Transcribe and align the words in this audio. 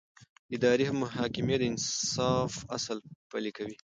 اداري 0.55 0.85
محکمې 1.01 1.55
د 1.59 1.63
انصاف 1.71 2.51
اصل 2.77 2.97
پلي 3.29 3.51
کوي. 3.57 3.75